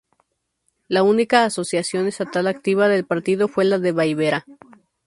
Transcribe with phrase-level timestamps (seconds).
[0.87, 4.45] La única asociación estatal activa del partido fue la de Baviera.